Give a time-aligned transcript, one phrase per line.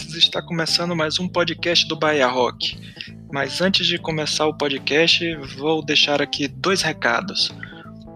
[0.00, 2.78] Está começando mais um podcast do Bahia Rock.
[3.30, 7.54] Mas antes de começar o podcast, vou deixar aqui dois recados.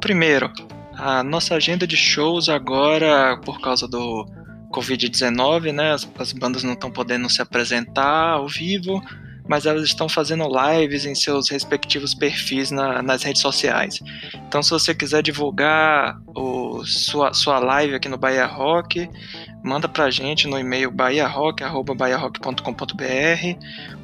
[0.01, 0.51] Primeiro,
[0.95, 4.27] a nossa agenda de shows agora, por causa do
[4.73, 5.93] Covid-19, né?
[5.93, 9.03] As, as bandas não estão podendo se apresentar ao vivo,
[9.47, 14.01] mas elas estão fazendo lives em seus respectivos perfis na, nas redes sociais.
[14.48, 16.41] Então, se você quiser divulgar o,
[16.85, 19.09] sua, sua live aqui no Bahia Rock,
[19.62, 21.65] manda pra gente no e-mail bahiarock.com.br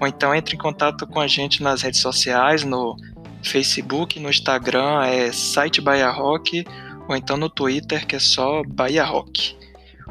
[0.00, 2.96] ou então entre em contato com a gente nas redes sociais, no
[3.42, 6.64] Facebook, no Instagram é site Bahia Rock
[7.08, 9.56] ou então no Twitter que é só Bahia Rock.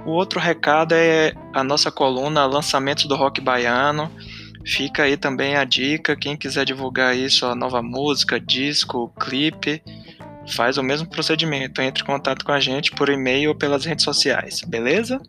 [0.05, 4.11] O outro recado é a nossa coluna Lançamentos do Rock Baiano.
[4.65, 9.81] Fica aí também a dica, quem quiser divulgar isso, a nova música, disco, clipe,
[10.53, 11.81] faz o mesmo procedimento.
[11.81, 15.21] Entre em contato com a gente por e-mail ou pelas redes sociais, beleza?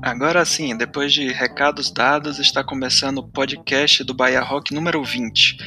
[0.00, 5.58] Agora sim, depois de recados dados, está começando o podcast do Bahia Rock número 20.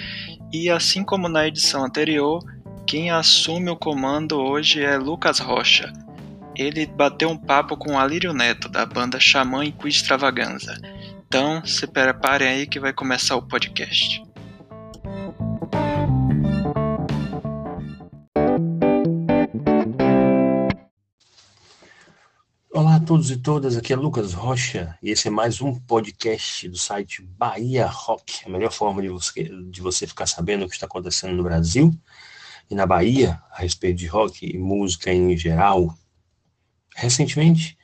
[0.52, 2.44] E assim como na edição anterior,
[2.88, 5.94] quem assume o comando hoje é Lucas Rocha.
[6.62, 10.80] Ele bateu um papo com Alírio Neto, da banda Xamã e Quiz Extravaganza.
[11.26, 14.22] Então, se preparem aí que vai começar o podcast.
[22.72, 26.70] Olá a todos e todas, aqui é Lucas Rocha e esse é mais um podcast
[26.70, 30.76] do site Bahia Rock, a melhor forma de você, de você ficar sabendo o que
[30.76, 31.92] está acontecendo no Brasil
[32.70, 35.98] e na Bahia a respeito de rock e música em geral.
[36.96, 37.78] Recentemente,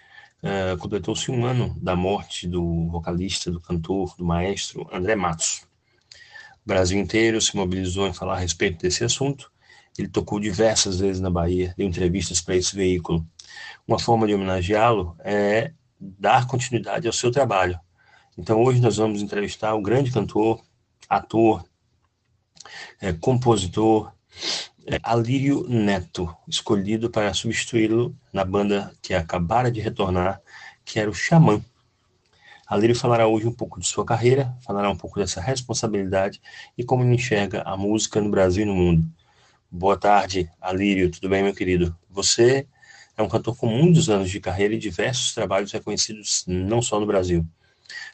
[0.43, 5.65] uh, completou-se um ano da morte do vocalista, do cantor, do maestro André Matos.
[6.65, 9.51] O Brasil inteiro se mobilizou em falar a respeito desse assunto.
[9.97, 13.25] Ele tocou diversas vezes na Bahia, deu entrevistas para esse veículo
[13.87, 17.79] uma forma de homenageá-lo é dar continuidade ao seu trabalho.
[18.37, 20.61] Então, hoje nós vamos entrevistar o grande cantor,
[21.09, 21.63] ator,
[23.01, 24.11] é, compositor,
[25.03, 30.41] Alírio Neto, escolhido para substituí-lo na banda que acabara de retornar,
[30.85, 31.61] que era o Xamã.
[32.65, 36.41] Alírio falará hoje um pouco de sua carreira, falará um pouco dessa responsabilidade
[36.77, 39.05] e como ele enxerga a música no Brasil e no mundo.
[39.69, 41.93] Boa tarde, Alírio, tudo bem, meu querido?
[42.09, 42.65] Você
[43.17, 47.05] é um cantor com muitos anos de carreira e diversos trabalhos reconhecidos não só no
[47.05, 47.45] Brasil.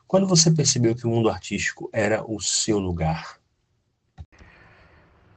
[0.07, 3.42] Quando você percebeu que o mundo artístico era o seu lugar?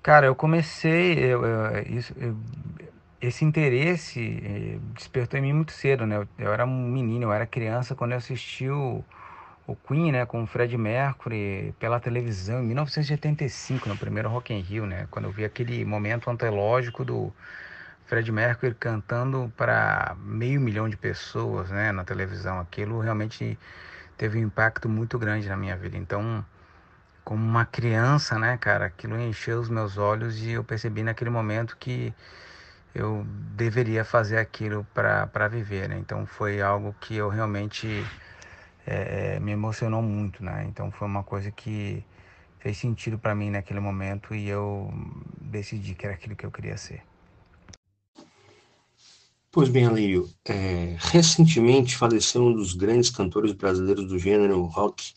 [0.06, 1.18] Cara, eu comecei.
[1.18, 2.36] Eu, eu, isso, eu,
[3.20, 6.16] esse interesse eh, despertou em mim muito cedo, né?
[6.18, 9.02] Eu, eu, era um menino, eu era criança quando eu assisti o,
[9.66, 14.60] o Queen, né, com o Fred Mercury pela televisão em 1985, no primeiro Rock in
[14.60, 15.08] Rio, né?
[15.10, 17.32] Quando eu vi aquele momento antológico do
[18.06, 22.60] Fred Mercury cantando para meio milhão de pessoas né, na televisão.
[22.60, 23.58] Aquilo realmente
[24.16, 25.96] teve um impacto muito grande na minha vida.
[25.96, 26.44] Então,
[27.26, 31.76] como uma criança, né, cara, aquilo encheu os meus olhos e eu percebi naquele momento
[31.76, 32.14] que
[32.94, 33.26] eu
[33.56, 35.98] deveria fazer aquilo para viver, né?
[35.98, 37.88] Então, foi algo que eu realmente
[38.86, 40.66] é, me emocionou muito, né?
[40.68, 42.04] Então, foi uma coisa que
[42.60, 44.88] fez sentido para mim naquele momento e eu
[45.40, 47.02] decidi que era aquilo que eu queria ser.
[49.50, 55.12] Pois bem, Alírio, é, recentemente faleceu um dos grandes cantores brasileiros do gênero rock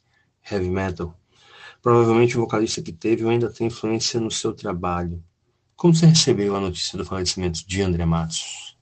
[0.49, 1.18] heavy metal.
[1.81, 5.23] Provavelmente o vocalista que teve ou ainda tem influência no seu trabalho.
[5.75, 8.77] Como você recebeu a notícia do falecimento de André Matos?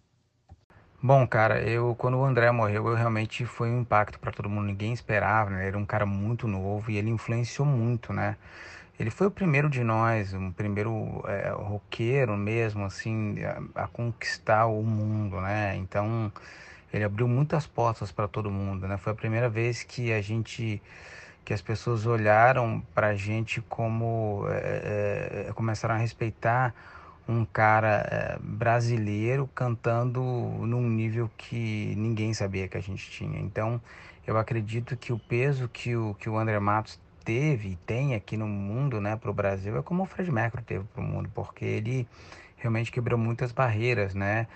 [1.02, 4.66] Bom, cara, eu quando o André morreu, eu realmente foi um impacto para todo mundo.
[4.66, 5.60] Ninguém esperava, né?
[5.60, 8.36] Ele era um cara muito novo e ele influenciou muito, né?
[9.00, 13.36] Ele foi o primeiro de nós, um primeiro é, roqueiro mesmo, assim,
[13.76, 15.76] a, a, conquistar o mundo, né?
[15.76, 16.32] Então,
[16.92, 18.98] ele abriu muitas portas para todo mundo, né?
[18.98, 20.82] Foi a primeira vez que a gente,
[21.48, 26.76] que as pessoas olharam para a gente como é, começaram a respeitar
[27.26, 33.40] um cara brasileiro cantando num nível que ninguém sabia que a gente tinha.
[33.40, 33.80] Então,
[34.28, 38.36] eu acredito que o peso que o, que o André Matos teve e tem aqui
[38.36, 41.32] no mundo, né, para o Brasil, é como o Fred Mercury teve para o mundo,
[41.34, 42.06] porque ele
[42.58, 44.48] realmente quebrou muitas barreiras, né?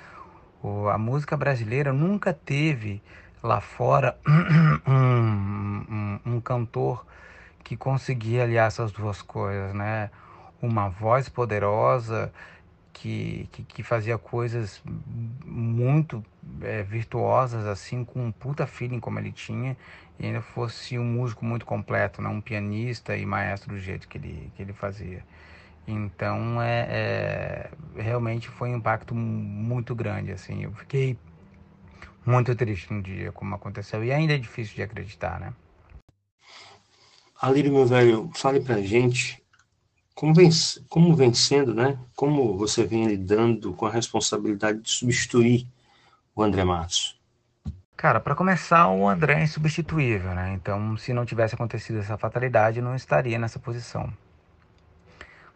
[0.61, 3.01] O, a música brasileira nunca teve
[3.43, 4.17] lá fora
[4.87, 7.05] um, um, um cantor
[7.63, 10.09] que conseguia aliar essas duas coisas, né?
[10.61, 12.31] Uma voz poderosa
[12.93, 14.81] que, que, que fazia coisas
[15.45, 16.23] muito
[16.61, 19.75] é, virtuosas, assim, com um puta feeling como ele tinha,
[20.19, 22.29] e ainda fosse um músico muito completo, né?
[22.29, 25.23] um pianista e maestro do jeito que ele, que ele fazia.
[25.87, 30.63] Então, é, é, realmente foi um impacto muito grande, assim.
[30.63, 31.17] Eu fiquei
[32.25, 35.53] muito triste no dia como aconteceu e ainda é difícil de acreditar, né?
[37.41, 39.41] Alírio, meu velho, fale pra gente
[40.13, 40.49] como vem,
[40.87, 41.97] como vem sendo, né?
[42.15, 45.67] Como você vem lidando com a responsabilidade de substituir
[46.35, 47.19] o André Matos?
[47.97, 50.53] Cara, para começar, o André é insubstituível, né?
[50.53, 54.11] Então, se não tivesse acontecido essa fatalidade, eu não estaria nessa posição.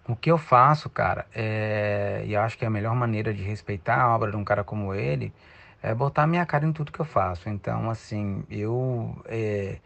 [0.07, 2.23] O que eu faço, cara, é...
[2.25, 4.93] e acho que é a melhor maneira de respeitar a obra de um cara como
[4.93, 5.33] ele
[5.81, 7.49] é botar minha cara em tudo que eu faço.
[7.49, 9.15] Então, assim, eu.
[9.25, 9.79] É...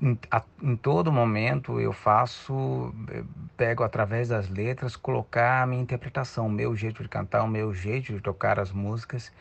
[0.00, 3.22] Em, a, em, todo momento eu faço, é,
[3.56, 7.72] pego através das letras, colocar a minha interpretação, o meu jeito de cantar, o meu
[7.72, 9.32] jeito de tocar as músicas.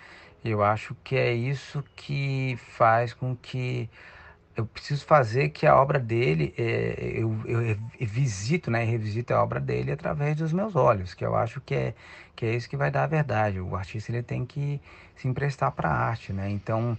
[0.44, 3.90] Eu acho que é isso que faz com que
[4.56, 9.60] eu preciso fazer que a obra dele, é, eu, eu, visito, né, revisito a obra
[9.60, 11.94] dele através dos meus olhos, que eu acho que é,
[12.36, 13.60] que é isso que vai dar a verdade.
[13.60, 14.80] O artista ele tem que
[15.16, 16.50] se emprestar para a arte, né?
[16.50, 16.98] Então,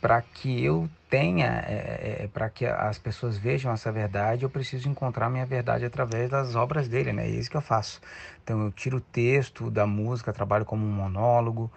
[0.00, 4.88] para que eu tenha, é, é, para que as pessoas vejam essa verdade, eu preciso
[4.88, 7.26] encontrar minha verdade através das obras dele, né?
[7.26, 8.00] É isso que eu faço.
[8.44, 11.70] Então, eu tiro o texto da música, trabalho como um monólogo,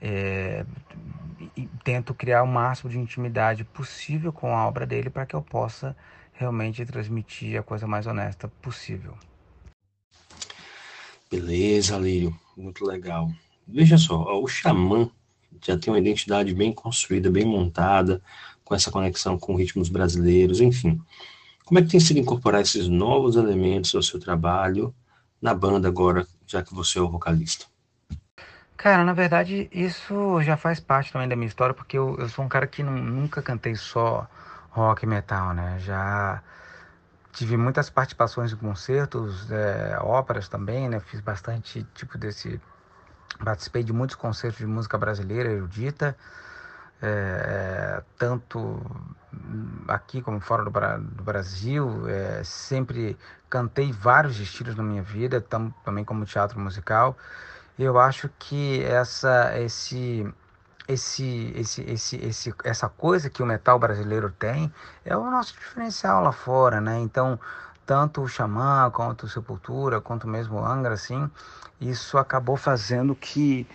[0.00, 0.64] é,
[1.82, 5.96] tento criar o máximo de intimidade possível com a obra dele para que eu possa
[6.32, 9.14] realmente transmitir a coisa mais honesta possível.
[11.30, 13.30] Beleza, Lírio, muito legal.
[13.66, 15.10] Veja só, o Xamã
[15.64, 18.22] já tem uma identidade bem construída, bem montada,
[18.64, 21.00] com essa conexão com ritmos brasileiros, enfim.
[21.64, 24.94] Como é que tem sido incorporar esses novos elementos ao seu trabalho
[25.40, 27.66] na banda agora, já que você é o vocalista?
[28.80, 32.42] Cara, na verdade, isso já faz parte também da minha história, porque eu, eu sou
[32.42, 34.26] um cara que não, nunca cantei só
[34.70, 35.78] rock e metal, né?
[35.80, 36.42] Já
[37.30, 40.98] tive muitas participações em concertos, é, óperas também, né?
[40.98, 42.58] Fiz bastante tipo desse.
[43.44, 46.16] Participei de muitos concertos de música brasileira, erudita,
[47.02, 48.80] é, tanto
[49.88, 52.08] aqui como fora do, do Brasil.
[52.08, 53.18] É, sempre
[53.50, 57.14] cantei vários estilos na minha vida, tam, também como teatro musical.
[57.78, 60.26] Eu acho que essa esse
[60.88, 64.72] esse, esse, esse, esse, essa coisa que o metal brasileiro tem
[65.04, 66.98] é o nosso diferencial lá fora, né?
[66.98, 67.38] Então,
[67.86, 71.30] tanto o Xamã, quanto o Sepultura, quanto mesmo o Angra, assim,
[71.80, 73.68] isso acabou fazendo que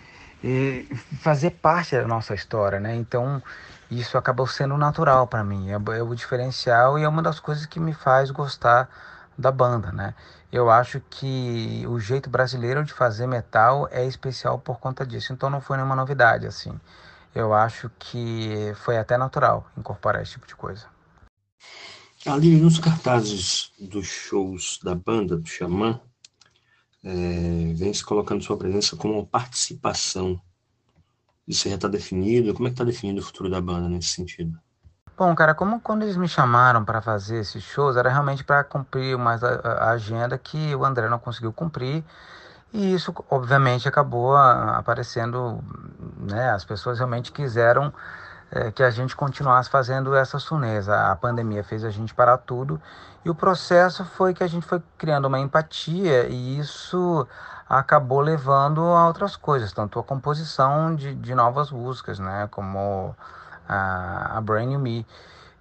[0.44, 0.84] eh,
[1.22, 2.94] fazer parte da nossa história, né?
[2.94, 3.42] Então,
[3.90, 7.66] isso acabou sendo natural para mim, é, é o diferencial e é uma das coisas
[7.66, 8.88] que me faz gostar
[9.38, 10.14] da banda, né?
[10.52, 15.50] Eu acho que o jeito brasileiro de fazer metal é especial por conta disso, então
[15.50, 16.78] não foi nenhuma novidade, assim.
[17.34, 20.86] Eu acho que foi até natural incorporar esse tipo de coisa.
[22.24, 26.00] Ali nos cartazes dos shows da banda, do Xamã,
[27.04, 30.40] é, vem se colocando sua presença como uma participação.
[31.46, 32.52] Isso já está definido?
[32.52, 34.58] Como é que está definido o futuro da banda nesse sentido?
[35.16, 39.16] Bom, cara, como quando eles me chamaram para fazer esses shows, era realmente para cumprir
[39.16, 42.04] mais a, agenda que o André não conseguiu cumprir.
[42.70, 45.64] E isso, obviamente, acabou aparecendo,
[46.18, 46.50] né?
[46.50, 47.94] As pessoas realmente quiseram
[48.50, 50.86] é, que a gente continuasse fazendo essas turnês.
[50.86, 52.78] A pandemia fez a gente parar tudo
[53.24, 57.26] e o processo foi que a gente foi criando uma empatia e isso
[57.66, 62.48] acabou levando a outras coisas, tanto a composição de, de novas músicas, né?
[62.50, 63.16] Como
[63.68, 65.06] a, a Brand New Me.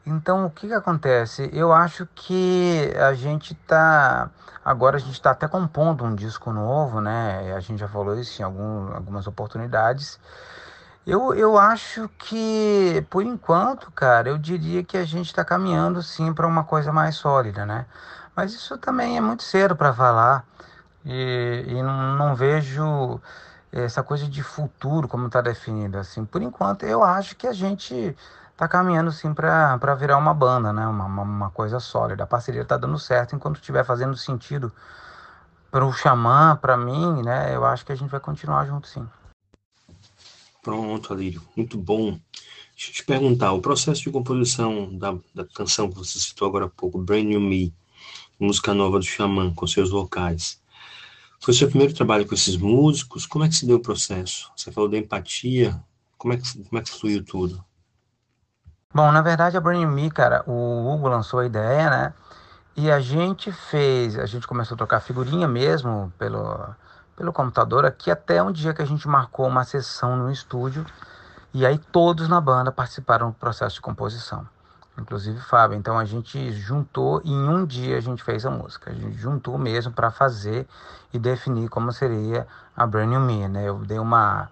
[0.06, 1.50] Então, o que, que acontece?
[1.52, 4.30] Eu acho que a gente tá.
[4.64, 7.54] Agora a gente está até compondo um disco novo, né?
[7.56, 10.20] A gente já falou isso em algum, algumas oportunidades.
[11.06, 16.34] Eu, eu acho que, por enquanto, cara, eu diria que a gente está caminhando sim
[16.34, 17.86] para uma coisa mais sólida, né?
[18.36, 20.46] Mas isso também é muito cedo para falar.
[21.06, 23.22] E, e não, não vejo
[23.84, 25.98] essa coisa de futuro, como está definido.
[25.98, 28.16] Assim, por enquanto, eu acho que a gente
[28.52, 30.88] está caminhando sim para virar uma banda, né?
[30.88, 32.24] Uma, uma, uma, coisa sólida.
[32.24, 34.72] A parceria está dando certo enquanto estiver fazendo sentido
[35.70, 37.54] para o Xamã, para mim, né?
[37.54, 39.06] Eu acho que a gente vai continuar junto sim.
[40.64, 41.42] Pronto, Alírio.
[41.56, 42.18] Muito bom.
[42.76, 46.66] Deixa eu te perguntar, o processo de composição da, da canção que você citou agora
[46.66, 47.74] há pouco, Brand New Me,
[48.38, 50.60] música nova do Xamã, com seus vocais,
[51.40, 53.26] foi seu primeiro trabalho com esses músicos?
[53.26, 54.52] Como é que se deu o processo?
[54.56, 55.80] Você falou da empatia.
[56.18, 57.64] Como é que, como é que fluiu tudo?
[58.94, 62.14] Bom, na verdade, a Brain Me, cara, o Hugo lançou a ideia, né?
[62.78, 66.74] E a gente fez, a gente começou a trocar figurinha mesmo pelo,
[67.16, 70.86] pelo computador aqui, até um dia que a gente marcou uma sessão no estúdio.
[71.54, 74.48] E aí todos na banda participaram do processo de composição.
[74.98, 75.78] Inclusive Fábio.
[75.78, 78.92] Então a gente juntou e em um dia a gente fez a música.
[78.92, 80.68] A gente juntou mesmo para fazer
[81.14, 83.68] e definir como seria a Brand New Me, né?
[83.68, 84.50] Eu dei uma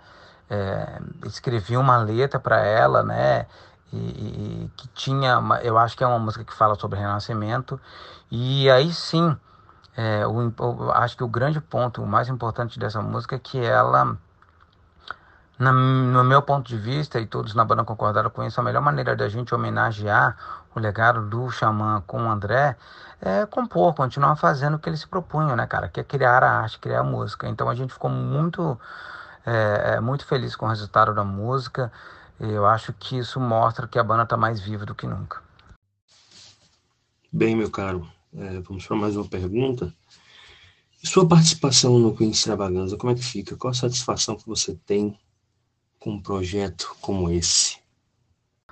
[0.50, 3.46] é, escrevi uma letra para ela, né?
[3.92, 7.80] E, e, que tinha, uma, eu acho que é uma música que fala sobre renascimento.
[8.32, 9.36] E aí sim,
[9.96, 14.18] é, o, acho que o grande ponto, o mais importante dessa música é que ela
[15.58, 18.82] na, no meu ponto de vista, e todos na banda concordaram com isso, a melhor
[18.82, 20.38] maneira da gente homenagear
[20.76, 22.76] o legado do Xamã com o André
[23.22, 25.88] é compor, continuar fazendo o que ele se propunha, né, cara?
[25.88, 27.48] Que é criar a arte, criar a música.
[27.48, 28.78] Então a gente ficou muito,
[29.46, 31.92] é, é muito feliz com o resultado da música.
[32.40, 35.42] Eu acho que isso mostra que a banda está mais viva do que nunca.
[37.32, 38.06] Bem, meu caro,
[38.36, 39.94] é, vamos para mais uma pergunta.
[41.04, 43.56] Sua participação no Queen Extravaganza, como é que fica?
[43.56, 45.18] Qual a satisfação que você tem
[46.04, 47.82] com um projeto como esse?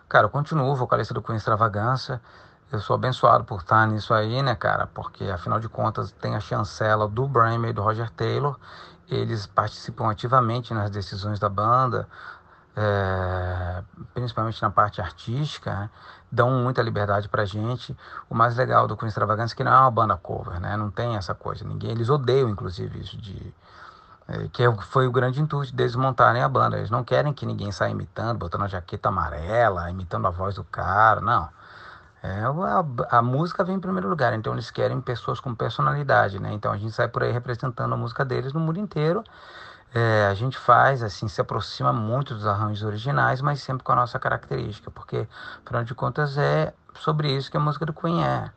[0.10, 2.22] Cara, eu continuo vocalista do Queen Extravagância.
[2.70, 4.86] Eu sou abençoado por estar nisso aí, né, cara?
[4.88, 8.60] Porque afinal de contas tem a chancela do May e do Roger Taylor.
[9.10, 12.08] Eles participam ativamente nas decisões da banda,
[12.76, 13.84] é,
[14.14, 15.90] principalmente na parte artística, né?
[16.30, 17.96] dão muita liberdade pra gente.
[18.30, 20.76] O mais legal do Queen Extravagância é que não é uma banda cover, né?
[20.76, 21.64] Não tem essa coisa.
[21.64, 23.54] Ninguém, eles odeiam, inclusive, isso de
[24.32, 26.78] é, que é foi o grande intuito deles montarem a banda.
[26.78, 30.64] Eles não querem que ninguém saia imitando, botando a jaqueta amarela, imitando a voz do
[30.64, 31.50] cara, não.
[32.24, 36.54] É, a, a, música vem em primeiro lugar, então eles querem pessoas com personalidade, né?
[36.54, 39.24] Então a gente sai por aí representando a música deles no mundo inteiro.
[39.94, 43.96] É, a gente faz, assim, se aproxima muito dos arranjos originais, mas sempre com a
[43.96, 45.28] nossa característica, porque,
[45.66, 48.52] afinal de contas, é sobre isso que a música do Queen é.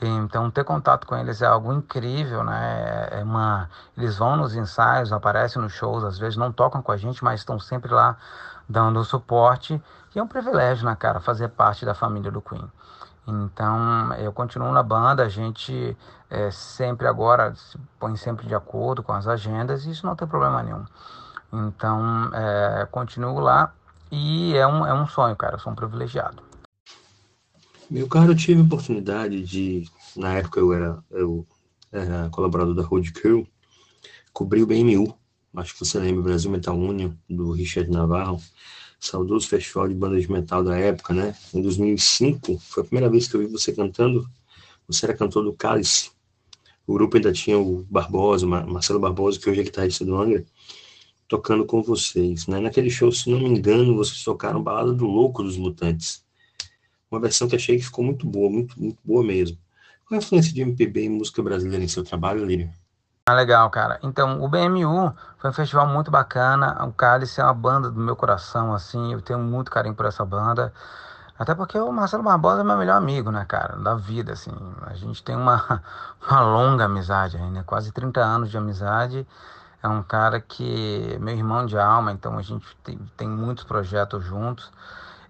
[0.00, 3.08] Então, ter contato com eles é algo incrível, né?
[3.10, 3.68] É uma...
[3.96, 7.40] Eles vão nos ensaios, aparecem nos shows, às vezes não tocam com a gente, mas
[7.40, 8.16] estão sempre lá
[8.68, 9.82] dando suporte.
[10.14, 12.70] E é um privilégio, né, cara, fazer parte da família do Queen.
[13.26, 15.96] Então, eu continuo na banda, a gente
[16.30, 20.28] é, sempre agora se põe sempre de acordo com as agendas e isso não tem
[20.28, 20.84] problema nenhum.
[21.52, 23.72] Então, é, continuo lá
[24.10, 26.45] e é um, é um sonho, cara, eu sou um privilegiado.
[27.88, 31.46] Meu caro, eu tive a oportunidade de, na época eu era, eu
[31.92, 33.46] era colaborador da Road Crew,
[34.32, 35.16] cobri o BMU,
[35.54, 38.42] acho que você lembra, Brasil Metal Union, do Richard Navarro,
[38.98, 41.36] saudoso festival de bandas de metal da época, né?
[41.54, 44.28] Em 2005, foi a primeira vez que eu vi você cantando,
[44.88, 46.10] você era cantor do Cálice,
[46.88, 50.44] o grupo ainda tinha o Barbosa, Marcelo Barbosa, que hoje é guitarrista do Angra,
[51.28, 52.58] tocando com vocês, né?
[52.58, 56.25] Naquele show, se não me engano, vocês tocaram Balada do Louco dos Mutantes,
[57.10, 59.58] uma versão que achei que ficou muito boa, muito, muito boa mesmo.
[60.06, 62.70] Qual é a influência de MPB e música brasileira em seu trabalho, Lírio?
[63.28, 63.98] Ah, legal, cara.
[64.04, 66.84] Então, o BMU foi um festival muito bacana.
[66.84, 69.12] O Cálice é uma banda do meu coração, assim.
[69.12, 70.72] Eu tenho muito carinho por essa banda.
[71.36, 73.76] Até porque o Marcelo Barbosa é meu melhor amigo, né, cara?
[73.76, 74.52] Da vida, assim.
[74.82, 75.82] A gente tem uma,
[76.30, 77.64] uma longa amizade ainda, né?
[77.66, 79.26] quase 30 anos de amizade.
[79.82, 83.64] É um cara que é meu irmão de alma, então a gente tem, tem muitos
[83.64, 84.70] projetos juntos.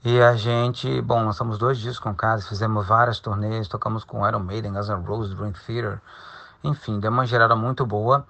[0.08, 4.38] E a gente, bom, lançamos dois discos com Cálice, fizemos várias turnês, tocamos com Iron
[4.38, 6.00] Maiden, Guns N' Roses, Dream Theater.
[6.62, 8.24] Enfim, deu uma gerada muito boa.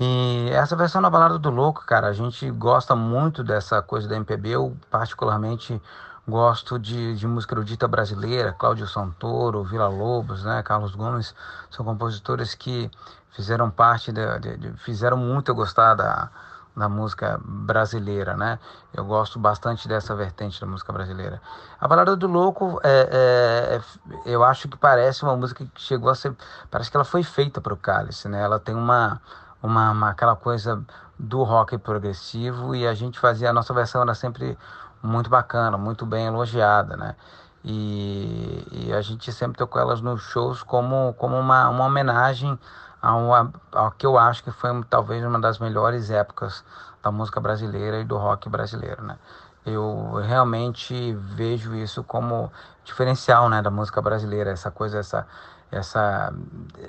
[0.00, 4.16] E essa versão da Balada do Louco, cara, a gente gosta muito dessa coisa da
[4.16, 4.48] MPB.
[4.48, 5.78] Eu, particularmente,
[6.26, 8.54] gosto de, de música erudita brasileira.
[8.54, 10.62] Cláudio Santoro, Vila Lobos, né?
[10.62, 11.34] Carlos Gomes.
[11.70, 12.90] São compositores que
[13.32, 16.30] fizeram parte, de, de, de fizeram muito eu gostar da
[16.76, 18.58] da música brasileira, né?
[18.92, 21.40] Eu gosto bastante dessa vertente da música brasileira.
[21.80, 26.10] A Balada do Louco, é, é, é, eu acho que parece uma música que chegou
[26.10, 26.34] a ser,
[26.70, 28.42] parece que ela foi feita para o Cálice, né?
[28.42, 29.20] Ela tem uma,
[29.62, 30.82] uma, uma, aquela coisa
[31.18, 34.56] do rock progressivo e a gente fazia a nossa versão era sempre
[35.02, 37.16] muito bacana, muito bem elogiada, né?
[37.64, 42.58] E, e a gente sempre tocou elas nos shows como, como uma, uma homenagem
[43.02, 46.64] ao, ao que eu acho que foi talvez uma das melhores épocas
[47.02, 49.18] da música brasileira e do rock brasileiro, né?
[49.64, 52.50] Eu realmente vejo isso como
[52.82, 55.26] diferencial, né, da música brasileira, essa coisa, essa
[55.70, 56.32] essa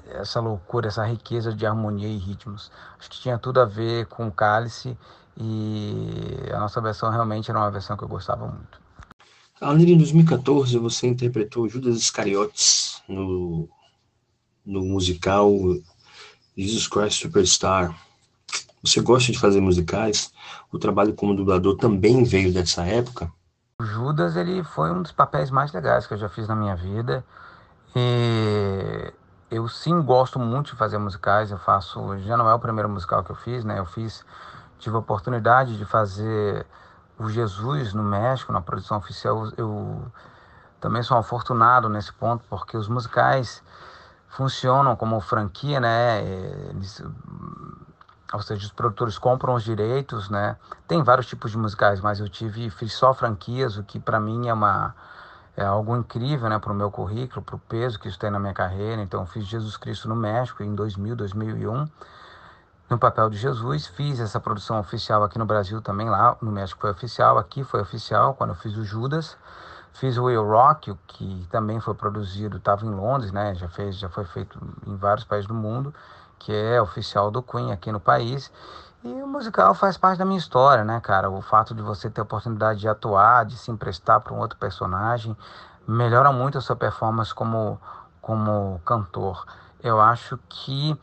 [0.10, 2.72] essa loucura, essa riqueza de harmonia e ritmos.
[2.98, 4.98] Acho que tinha tudo a ver com o Cálice
[5.38, 8.81] e a nossa versão realmente era uma versão que eu gostava muito.
[9.62, 13.70] Além em 2014 você interpretou Judas Iscariotes no
[14.66, 15.52] no musical
[16.56, 17.96] Jesus Christ Superstar.
[18.84, 20.32] Você gosta de fazer musicais?
[20.72, 23.32] O trabalho como dublador também veio dessa época?
[23.80, 26.76] O Judas ele foi um dos papéis mais legais que eu já fiz na minha
[26.76, 27.24] vida.
[27.96, 29.14] E
[29.50, 31.52] eu sim gosto muito de fazer musicais.
[31.52, 33.80] Eu faço, já não é o primeiro musical que eu fiz, né?
[33.80, 34.26] Eu fiz,
[34.80, 36.66] tive a oportunidade de fazer
[37.26, 39.52] o Jesus no México, na produção oficial.
[39.58, 40.06] Eu
[40.80, 43.64] também sou afortunado nesse ponto, porque os musicais
[44.28, 46.24] funcionam como franquia, né?
[46.70, 47.04] Eles,
[48.34, 50.56] ou seja, os produtores compram os direitos, né?
[50.88, 54.48] Tem vários tipos de musicais, mas eu tive fiz só franquias, o que para mim
[54.48, 54.96] é uma
[55.56, 58.40] é algo incrível, né, para o meu currículo, para o peso que isso tem na
[58.40, 59.02] minha carreira.
[59.02, 61.86] Então, fiz Jesus Cristo no México em 2000, 2001,
[62.92, 63.88] no papel de Jesus.
[63.88, 67.82] Fiz essa produção oficial aqui no Brasil também, lá no México foi oficial, aqui foi
[67.82, 69.38] oficial quando eu fiz o Judas.
[69.94, 73.54] Fiz o Will Rock, que também foi produzido, estava em Londres, né?
[73.56, 74.58] Já fez, já foi feito
[74.88, 75.94] em vários países do mundo
[76.42, 78.52] que é oficial do Queen aqui no país.
[79.04, 81.30] E o musical faz parte da minha história, né, cara?
[81.30, 84.58] O fato de você ter a oportunidade de atuar, de se emprestar para um outro
[84.58, 85.36] personagem,
[85.88, 87.80] melhora muito a sua performance como,
[88.22, 89.46] como cantor.
[89.84, 91.00] Eu acho que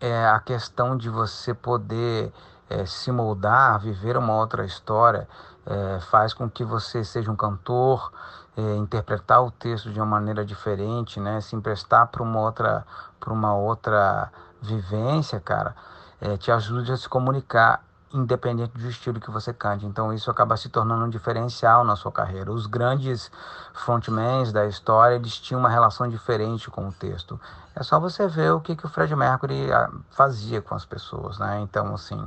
[0.00, 2.32] é, a questão de você poder
[2.68, 5.28] é, se moldar, viver uma outra história,
[5.64, 8.12] é, faz com que você seja um cantor,
[8.56, 11.40] é, interpretar o texto de uma maneira diferente, né?
[11.40, 12.86] Se emprestar para uma outra,
[13.20, 14.30] para uma outra
[14.62, 15.74] vivência, cara,
[16.20, 19.84] é, te ajuda a se comunicar independente do estilo que você cante.
[19.84, 22.50] Então isso acaba se tornando um diferencial na sua carreira.
[22.50, 23.30] Os grandes
[23.74, 27.38] frontmans da história, eles tinham uma relação diferente com o texto.
[27.78, 31.38] É só você ver o que, que o Fred Mercury ah, fazia com as pessoas,
[31.38, 31.60] né?
[31.60, 32.18] Então, assim,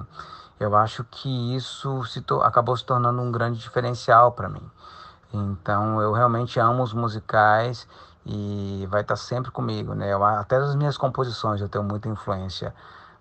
[0.60, 4.62] eu acho que isso se acabou se tornando um grande diferencial para mim.
[5.34, 7.88] Então, eu realmente amo os musicais
[8.24, 10.14] e vai estar sempre comigo, né?
[10.38, 12.72] Até nas minhas composições eu tenho muita influência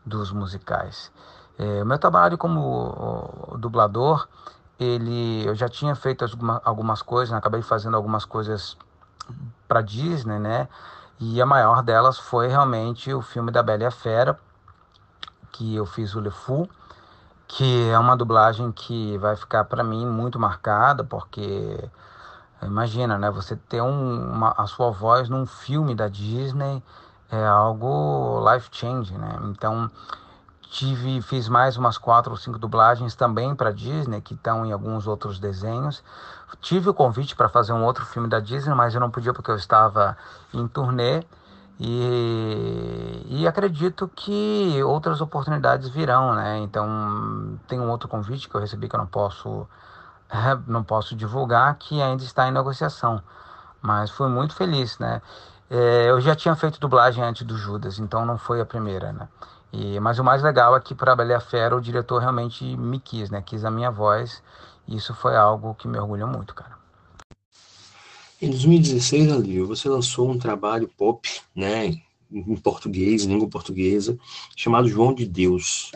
[0.05, 1.11] dos musicais.
[1.59, 4.29] É, o meu trabalho como dublador,
[4.79, 6.27] ele, eu já tinha feito
[6.63, 7.39] algumas coisas, né?
[7.39, 8.77] acabei fazendo algumas coisas
[9.67, 10.69] para Disney, né?
[11.21, 14.39] E a maior delas foi realmente o filme da Bela e a Fera,
[15.53, 16.69] que eu fiz o Le Fou,
[17.47, 21.91] que é uma dublagem que vai ficar para mim muito marcada, porque
[22.63, 23.31] Imagina, né?
[23.31, 26.83] Você ter um, uma, a sua voz num filme da Disney
[27.31, 29.39] é algo life changing, né?
[29.45, 29.91] Então
[30.71, 35.07] tive fiz mais umas quatro ou cinco dublagens também para Disney que estão em alguns
[35.07, 36.03] outros desenhos.
[36.61, 39.51] Tive o convite para fazer um outro filme da Disney, mas eu não podia porque
[39.51, 40.17] eu estava
[40.53, 41.25] em turnê.
[41.81, 46.59] E, e acredito que outras oportunidades virão, né?
[46.59, 49.67] Então tem um outro convite que eu recebi que eu não posso
[50.67, 53.23] não posso divulgar que ainda está em negociação,
[53.81, 55.23] mas fui muito feliz, né?
[55.71, 59.29] É, eu já tinha feito dublagem antes do Judas, então não foi a primeira, né?
[59.73, 62.99] E, mas o mais legal é que para a Bela Fera o diretor realmente me
[62.99, 63.43] quis, né?
[63.43, 64.43] Quis a minha voz
[64.87, 66.79] e isso foi algo que me orgulha muito, cara.
[68.41, 71.87] Em 2016, Alívio, você lançou um trabalho pop, né,
[72.31, 74.17] em português, língua portuguesa,
[74.57, 75.91] chamado João de Deus.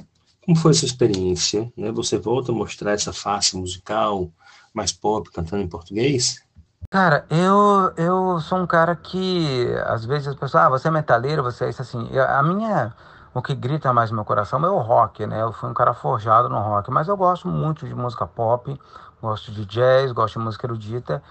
[0.44, 1.72] Como foi essa experiência?
[1.76, 1.92] Né?
[1.92, 4.28] Você volta a mostrar essa face musical
[4.74, 6.42] mais pop, cantando em português?
[6.90, 11.42] Cara, eu, eu sou um cara que, às vezes, as pessoas, ah, você é metaleiro,
[11.42, 12.08] você é isso assim.
[12.10, 12.92] Eu, a minha,
[13.34, 15.42] o que grita mais no meu coração é o rock, né?
[15.42, 18.78] Eu fui um cara forjado no rock, mas eu gosto muito de música pop,
[19.20, 21.22] gosto de jazz, gosto de música erudita.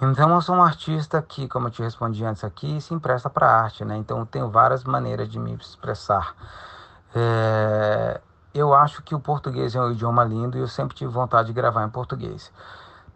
[0.00, 3.50] Então eu sou um artista que, como eu te respondi antes aqui, se empresta para
[3.50, 3.96] arte, né?
[3.96, 6.34] Então eu tenho várias maneiras de me expressar.
[7.14, 8.20] É
[8.52, 11.52] eu acho que o português é um idioma lindo e eu sempre tive vontade de
[11.52, 12.52] gravar em português.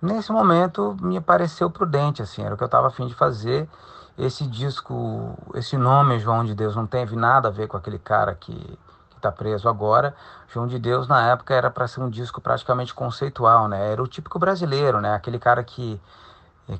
[0.00, 3.68] Nesse momento me pareceu prudente, assim, era o que eu estava afim de fazer.
[4.16, 8.34] Esse disco, esse nome João de Deus não teve nada a ver com aquele cara
[8.34, 8.78] que
[9.16, 10.14] está preso agora.
[10.48, 13.90] João de Deus na época era para ser um disco praticamente conceitual, né?
[13.90, 15.14] Era o típico brasileiro, né?
[15.14, 16.00] Aquele cara que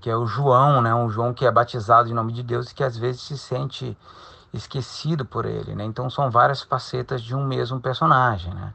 [0.01, 0.95] que é o João, né?
[0.95, 3.97] Um João que é batizado em nome de Deus e que às vezes se sente
[4.53, 5.85] esquecido por ele, né?
[5.85, 8.73] Então são várias facetas de um mesmo personagem, né?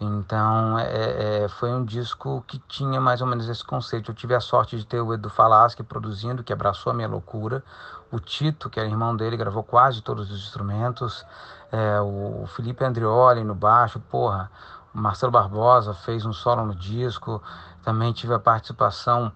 [0.00, 4.10] Então é, é, foi um disco que tinha mais ou menos esse conceito.
[4.10, 7.64] Eu tive a sorte de ter o Edu Falaschi produzindo, que abraçou a minha loucura.
[8.10, 11.26] O Tito, que era irmão dele, gravou quase todos os instrumentos.
[11.72, 14.50] É, o Felipe Andrioli no baixo, porra.
[14.94, 17.42] O Marcelo Barbosa fez um solo no disco.
[17.82, 19.32] Também tive a participação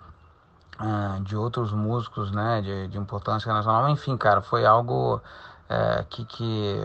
[0.80, 3.88] uh, de outros músicos, né, de, de importância nacional.
[3.88, 5.20] Enfim, cara, foi algo
[5.68, 6.80] é, que, que,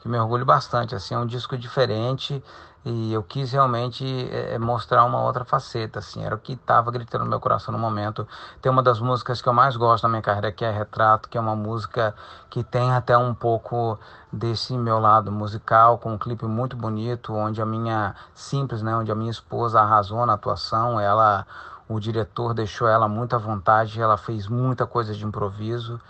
[0.00, 0.94] que, me orgulho bastante.
[0.94, 2.42] Assim, é um disco diferente
[2.84, 6.00] e eu quis realmente é, mostrar uma outra faceta.
[6.00, 8.26] Assim, era o que estava gritando no meu coração no momento.
[8.60, 11.38] Tem uma das músicas que eu mais gosto na minha carreira, que é Retrato, que
[11.38, 12.14] é uma música
[12.50, 13.98] que tem até um pouco
[14.32, 19.12] desse meu lado musical, com um clipe muito bonito, onde a minha simples, né, onde
[19.12, 21.46] a minha esposa arrasou na atuação, ela
[21.88, 26.00] o diretor deixou ela muito à vontade, ela fez muita coisa de improviso.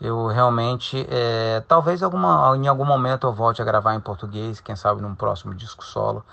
[0.00, 4.76] Eu realmente, é, talvez alguma, em algum momento eu volte a gravar em português, quem
[4.76, 6.24] sabe num próximo disco solo.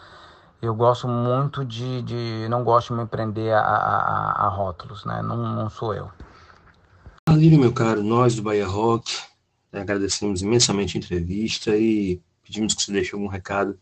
[0.61, 5.21] Eu gosto muito de, de não gosto de me prender a, a, a rótulos, né?
[5.21, 6.09] Não, não sou eu.
[7.27, 9.21] Alírio, meu caro, nós do Bahia Rock
[9.71, 13.77] agradecemos imensamente a entrevista e pedimos que você deixe algum recado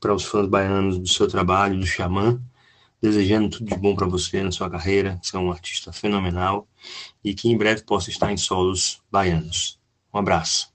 [0.00, 2.40] para os fãs baianos do seu trabalho, do Xamã,
[3.02, 6.68] desejando tudo de bom para você na sua carreira, você é um artista fenomenal
[7.24, 9.80] e que em breve possa estar em solos baianos.
[10.14, 10.70] Um abraço.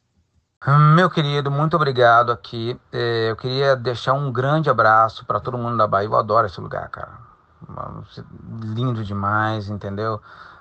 [0.95, 2.77] Meu querido, muito obrigado aqui.
[2.91, 6.07] É, eu queria deixar um grande abraço para todo mundo da Bahia.
[6.07, 7.19] Eu adoro esse lugar, cara.
[8.61, 10.19] Lindo demais, entendeu?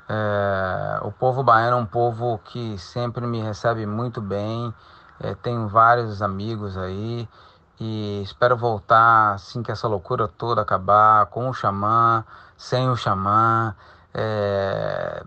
[0.08, 4.72] É, o povo baiano é um povo que sempre me recebe muito bem.
[5.18, 7.28] É, tenho vários amigos aí
[7.78, 12.24] e espero voltar assim que essa loucura toda acabar, com o xamã,
[12.56, 13.74] sem o xamã.
[14.14, 15.22] É,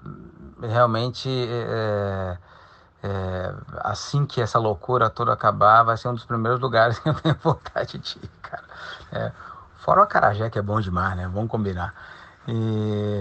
[0.61, 2.37] realmente é,
[3.03, 7.13] é, assim que essa loucura toda acabar, vai ser um dos primeiros lugares que eu
[7.13, 8.63] tenho vontade de ir, cara.
[9.11, 9.31] É,
[9.77, 11.29] fora o Acarajé, que é bom demais, né?
[11.31, 11.93] Vamos combinar.
[12.47, 12.51] E,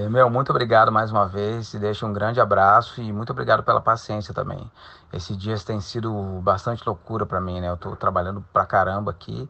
[0.09, 1.71] meu, muito obrigado mais uma vez.
[1.71, 4.71] Te deixo um grande abraço e muito obrigado pela paciência também.
[5.13, 7.69] Esses dias tem sido bastante loucura para mim, né?
[7.69, 9.49] Eu tô trabalhando pra caramba aqui.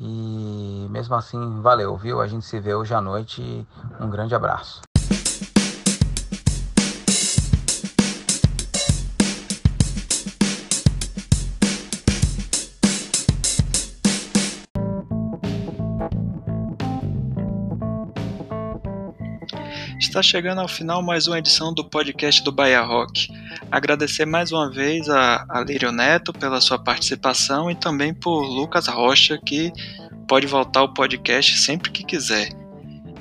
[0.00, 2.20] E mesmo assim, valeu, viu?
[2.20, 3.66] A gente se vê hoje à noite.
[4.00, 4.80] Um grande abraço.
[20.14, 23.26] Está chegando ao final mais uma edição do podcast do Bahia Rock.
[23.68, 28.86] Agradecer mais uma vez a, a Lírio Neto pela sua participação e também por Lucas
[28.86, 29.72] Rocha, que
[30.28, 32.50] pode voltar ao podcast sempre que quiser.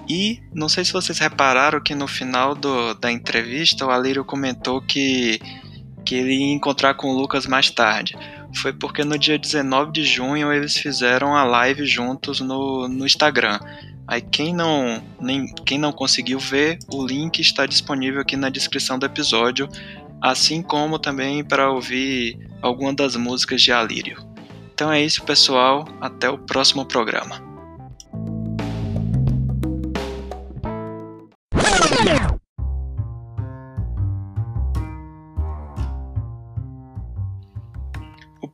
[0.08, 4.80] E não sei se vocês repararam que no final do, da entrevista o Alírio comentou
[4.80, 5.40] que,
[6.06, 8.16] que ele ia encontrar com o Lucas mais tarde.
[8.56, 13.60] Foi porque no dia 19 de junho eles fizeram a live juntos no, no Instagram.
[14.08, 19.00] Aí quem não, nem, quem não conseguiu ver, o link está disponível aqui na descrição
[19.00, 19.68] do episódio,
[20.22, 24.18] assim como também para ouvir alguma das músicas de Alírio.
[24.74, 25.88] Então é isso, pessoal.
[26.02, 27.53] Até o próximo programa.